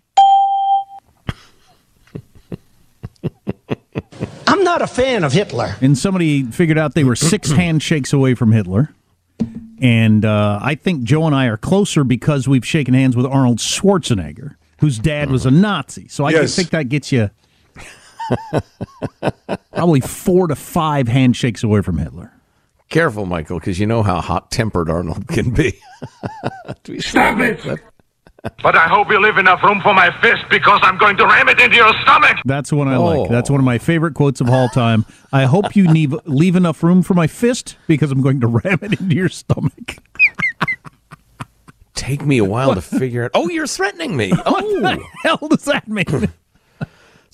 [4.48, 5.76] I'm not a fan of Hitler.
[5.82, 8.90] And somebody figured out they were six handshakes away from Hitler.
[9.82, 13.58] And uh, I think Joe and I are closer because we've shaken hands with Arnold
[13.60, 16.08] Schwarzenegger, whose dad was a Nazi.
[16.08, 16.56] So I Yes.
[16.56, 17.30] think that gets you
[19.74, 22.32] probably four to five handshakes away from Hitler.
[22.90, 25.74] Careful, Michael, because you know how hot tempered Arnold can be.
[27.00, 27.60] Stop it!
[28.62, 31.50] But I hope you leave enough room for my fist because I'm going to ram
[31.50, 32.38] it into your stomach.
[32.46, 33.22] That's one I Oh.
[33.22, 33.30] like.
[33.32, 35.04] That's one of my favorite quotes of all time.
[35.34, 38.78] I hope you leave, leave enough room for my fist because I'm going to ram
[38.84, 39.98] it into your stomach.
[41.96, 43.32] Take me a while to figure out.
[43.34, 44.32] Oh, you're threatening me.
[44.46, 45.08] Oh, what the oh.
[45.24, 46.06] hell does that mean?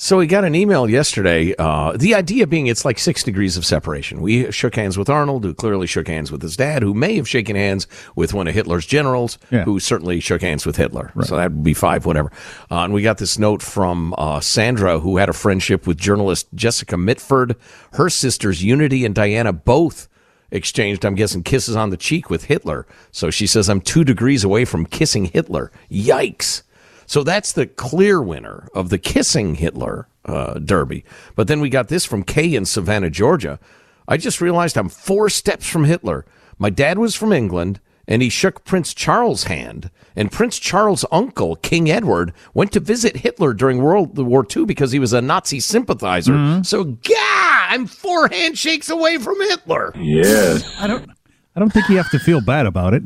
[0.03, 1.53] So we got an email yesterday.
[1.59, 4.19] Uh, the idea being it's like six degrees of separation.
[4.19, 7.29] We shook hands with Arnold, who clearly shook hands with his dad, who may have
[7.29, 7.85] shaken hands
[8.15, 9.63] with one of Hitler's generals, Yeah.
[9.63, 11.11] who certainly shook hands with Hitler.
[11.23, 12.31] So that would be five, whatever.
[12.71, 16.47] Uh, and we got this note from uh, Sandra, who had a friendship with journalist
[16.55, 17.55] Jessica Mitford.
[17.93, 20.07] Her sisters, Unity and Diana, both
[20.49, 22.87] exchanged, I'm guessing, kisses on the cheek with Hitler.
[23.11, 25.71] So she says, I'm two degrees away from kissing Hitler.
[25.91, 26.63] Yikes.
[27.11, 31.03] So that's the clear winner of the kissing Hitler uh, derby.
[31.35, 33.59] But then we got this from Kay in Savannah, Georgia.
[34.07, 36.25] I just realized I'm four steps from Hitler.
[36.57, 39.91] My dad was from England, and he shook Prince Charles' hand.
[40.15, 44.93] And Prince Charles' uncle, King Edward, went to visit Hitler during World War II because
[44.93, 46.63] he was a Nazi sympathizer.
[46.63, 49.91] So, gah, I'm four handshakes away from Hitler.
[49.97, 50.63] Yes.
[50.79, 51.09] I don't.
[51.57, 53.03] I don't think you have to feel bad about it.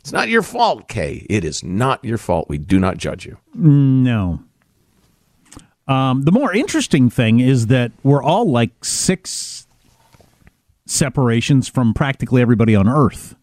[0.00, 1.26] It's not your fault, Kay.
[1.28, 2.48] It is not your fault.
[2.48, 3.36] We do not judge you.
[3.54, 4.40] No.
[5.86, 9.66] Um, the more interesting thing is that we're all like six
[10.86, 13.34] separations from practically everybody on Earth.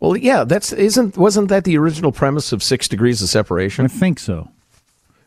[0.00, 3.84] Well, yeah, that's isn't wasn't that the original premise of six degrees of separation?
[3.84, 4.48] I think so.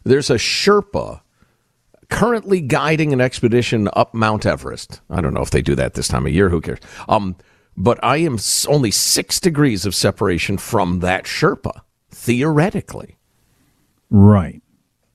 [0.03, 1.21] There's a Sherpa
[2.09, 5.01] currently guiding an expedition up Mount Everest.
[5.09, 6.49] I don't know if they do that this time of year.
[6.49, 6.79] Who cares?
[7.09, 7.35] Um,
[7.77, 13.17] but I am only six degrees of separation from that Sherpa, theoretically,
[14.09, 14.61] Right.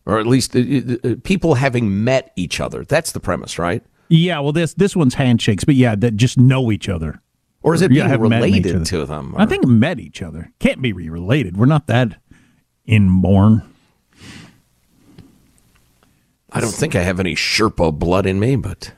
[0.06, 2.84] or at least uh, uh, uh, people having met each other.
[2.84, 3.82] That's the premise, right?
[4.08, 4.38] Yeah.
[4.40, 7.20] Well, this this one's handshakes, but yeah, that just know each other.
[7.62, 9.34] Or is it Yeah, being each related to them?
[9.36, 10.52] I think met each other.
[10.60, 11.56] Can't be related.
[11.56, 12.20] We're not that
[12.84, 13.62] inborn.
[16.52, 18.92] I don't think I have any Sherpa blood in me, but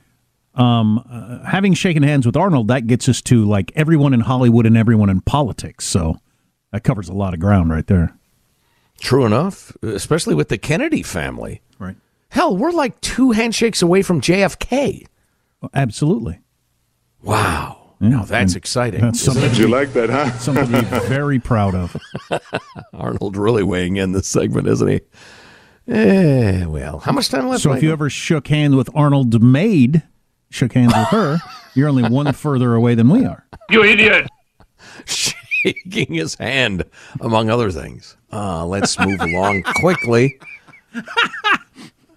[0.59, 4.67] Um, uh, having shaken hands with Arnold, that gets us to like everyone in Hollywood
[4.67, 5.85] and everyone in politics.
[5.87, 6.17] So
[6.73, 8.15] that covers a lot of ground right there.
[9.01, 11.63] true enough, especially with the Kennedy family.
[11.79, 11.97] Right.
[12.31, 15.07] Hell, we're like two handshakes away from JFK.
[15.75, 16.41] Absolutely.
[17.23, 17.95] Wow.
[18.01, 19.01] Yeah, Now that's and exciting.
[19.01, 19.55] That's isn't something it?
[19.55, 21.97] to be- Something to be very proud of.
[22.93, 25.01] Arnold really weighing in this segment, isn't he?
[25.89, 27.63] Eh, well, how much time left?
[27.63, 30.03] So if you ever shook hands with Arnold's maid,
[30.51, 31.39] shook hands with her,
[31.75, 33.45] you're only one further away than we are.
[33.71, 34.29] You idiot!
[35.05, 36.85] shaking his hand,
[37.21, 38.17] among other things.
[38.33, 40.39] Uh, let's move along quickly.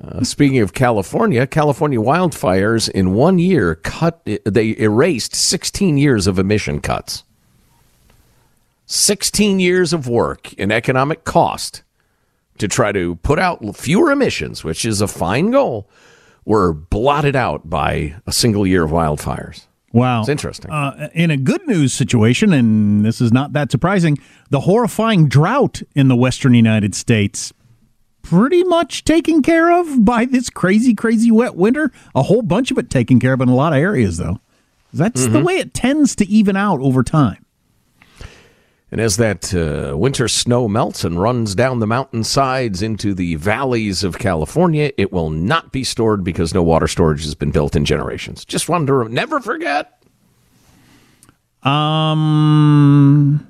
[0.03, 4.21] Uh, speaking of California, California wildfires in one year cut.
[4.45, 7.23] They erased 16 years of emission cuts.
[8.87, 11.83] 16 years of work and economic cost
[12.57, 15.87] to try to put out fewer emissions, which is a fine goal,
[16.51, 19.67] were blotted out by a single year of wildfires.
[19.93, 20.19] Wow.
[20.19, 20.69] It's interesting.
[20.69, 24.17] Uh, in a good news situation, and this is not that surprising,
[24.49, 27.53] the horrifying drought in the western United States
[28.21, 31.89] pretty much taken care of by this crazy, crazy wet winter.
[32.15, 34.39] A whole bunch of it taken care of in a lot of areas, though.
[34.93, 35.43] That's the Mhm.
[35.45, 37.45] way it tends to even out over time.
[38.91, 44.03] And as that uh, winter snow melts and runs down the mountainsides into the valleys
[44.03, 47.85] of California, it will not be stored because no water storage has been built in
[47.85, 48.43] generations.
[48.43, 50.03] Just wanted to never forget.
[51.63, 53.47] Um,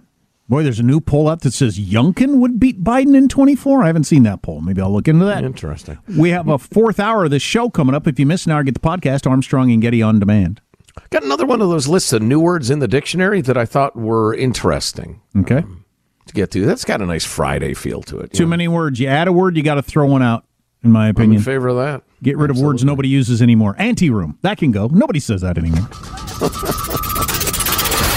[0.48, 3.82] boy, there's a new poll out that says Youngkin would beat Biden in 24.
[3.84, 4.62] I haven't seen that poll.
[4.62, 5.44] Maybe I'll look into that.
[5.44, 5.98] Interesting.
[6.18, 8.06] We have a fourth hour of this show coming up.
[8.06, 10.62] If you missed an hour, get the podcast Armstrong and Getty on demand.
[11.10, 13.96] Got another one of those lists of new words in the dictionary that I thought
[13.96, 15.58] were interesting Okay.
[15.58, 15.84] Um,
[16.28, 16.66] to get to.
[16.66, 18.32] That's got a nice Friday feel to it.
[18.32, 19.00] Too many words.
[19.00, 20.46] You add a word, you got to throw one out,
[20.84, 21.42] in my I'm in opinion.
[21.42, 22.04] favor of that.
[22.24, 23.76] Get rid of words nobody uses anymore.
[23.80, 24.38] Anteroom.
[24.42, 24.88] That can go.
[24.88, 25.90] Nobody says that anymore.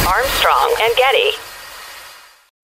[0.06, 1.30] Armstrong and Getty.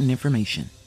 [0.00, 0.79] important information.